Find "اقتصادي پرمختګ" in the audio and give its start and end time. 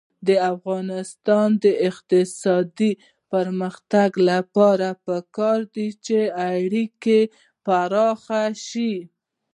1.89-4.09